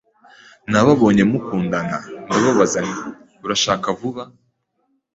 Nababonye 0.71 1.23
mukundana, 1.31 1.97
ndababaza 2.25 2.79
nti: 2.87 2.99
"Urashaka 3.45 3.87
vuba?" 3.99 4.23